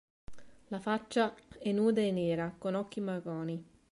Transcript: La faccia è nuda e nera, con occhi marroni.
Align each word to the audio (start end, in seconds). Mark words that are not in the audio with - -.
La 0.69 0.79
faccia 0.79 1.35
è 1.59 1.71
nuda 1.71 2.01
e 2.01 2.09
nera, 2.11 2.55
con 2.57 2.73
occhi 2.73 2.99
marroni. 3.01 3.63